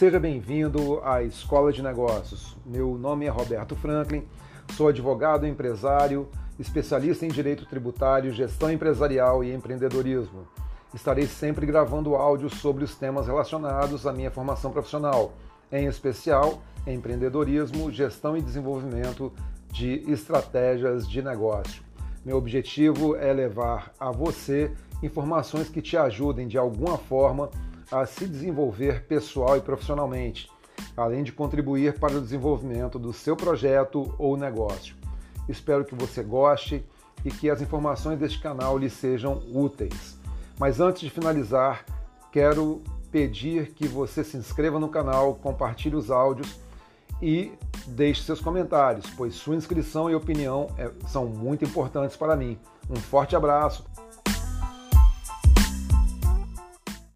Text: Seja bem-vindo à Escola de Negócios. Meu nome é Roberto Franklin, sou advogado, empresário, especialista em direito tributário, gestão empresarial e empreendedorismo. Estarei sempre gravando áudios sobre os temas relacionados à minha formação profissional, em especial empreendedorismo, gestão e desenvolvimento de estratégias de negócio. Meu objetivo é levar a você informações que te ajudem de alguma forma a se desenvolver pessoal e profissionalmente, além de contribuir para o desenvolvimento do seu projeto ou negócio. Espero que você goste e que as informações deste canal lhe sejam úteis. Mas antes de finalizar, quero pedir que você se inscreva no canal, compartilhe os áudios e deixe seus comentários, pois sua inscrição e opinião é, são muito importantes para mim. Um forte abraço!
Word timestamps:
Seja 0.00 0.18
bem-vindo 0.18 0.98
à 1.04 1.22
Escola 1.22 1.70
de 1.70 1.82
Negócios. 1.82 2.56
Meu 2.64 2.96
nome 2.96 3.26
é 3.26 3.28
Roberto 3.28 3.76
Franklin, 3.76 4.26
sou 4.74 4.88
advogado, 4.88 5.46
empresário, 5.46 6.26
especialista 6.58 7.26
em 7.26 7.28
direito 7.28 7.66
tributário, 7.66 8.32
gestão 8.32 8.72
empresarial 8.72 9.44
e 9.44 9.52
empreendedorismo. 9.52 10.48
Estarei 10.94 11.26
sempre 11.26 11.66
gravando 11.66 12.14
áudios 12.14 12.54
sobre 12.54 12.82
os 12.82 12.94
temas 12.94 13.26
relacionados 13.26 14.06
à 14.06 14.12
minha 14.14 14.30
formação 14.30 14.72
profissional, 14.72 15.34
em 15.70 15.84
especial 15.84 16.62
empreendedorismo, 16.86 17.90
gestão 17.90 18.38
e 18.38 18.40
desenvolvimento 18.40 19.30
de 19.70 20.10
estratégias 20.10 21.06
de 21.06 21.20
negócio. 21.20 21.82
Meu 22.24 22.38
objetivo 22.38 23.16
é 23.16 23.30
levar 23.34 23.92
a 24.00 24.10
você 24.10 24.72
informações 25.02 25.68
que 25.68 25.82
te 25.82 25.98
ajudem 25.98 26.48
de 26.48 26.56
alguma 26.56 26.96
forma 26.96 27.50
a 27.90 28.06
se 28.06 28.26
desenvolver 28.26 29.04
pessoal 29.04 29.56
e 29.56 29.60
profissionalmente, 29.60 30.48
além 30.96 31.22
de 31.22 31.32
contribuir 31.32 31.98
para 31.98 32.16
o 32.16 32.20
desenvolvimento 32.20 32.98
do 32.98 33.12
seu 33.12 33.36
projeto 33.36 34.14
ou 34.18 34.36
negócio. 34.36 34.94
Espero 35.48 35.84
que 35.84 35.94
você 35.94 36.22
goste 36.22 36.84
e 37.24 37.30
que 37.30 37.50
as 37.50 37.60
informações 37.60 38.18
deste 38.18 38.40
canal 38.40 38.78
lhe 38.78 38.88
sejam 38.88 39.42
úteis. 39.52 40.16
Mas 40.58 40.80
antes 40.80 41.02
de 41.02 41.10
finalizar, 41.10 41.84
quero 42.30 42.82
pedir 43.10 43.72
que 43.72 43.88
você 43.88 44.22
se 44.22 44.36
inscreva 44.36 44.78
no 44.78 44.88
canal, 44.88 45.34
compartilhe 45.34 45.96
os 45.96 46.10
áudios 46.10 46.60
e 47.20 47.52
deixe 47.86 48.22
seus 48.22 48.40
comentários, 48.40 49.06
pois 49.16 49.34
sua 49.34 49.56
inscrição 49.56 50.08
e 50.10 50.14
opinião 50.14 50.68
é, 50.78 50.90
são 51.08 51.26
muito 51.26 51.64
importantes 51.64 52.16
para 52.16 52.36
mim. 52.36 52.58
Um 52.88 52.96
forte 52.96 53.34
abraço! 53.34 53.84